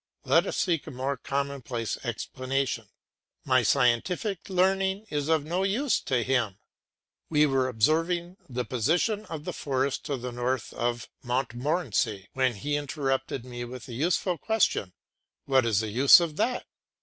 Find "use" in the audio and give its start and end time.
5.61-5.99, 15.91-16.19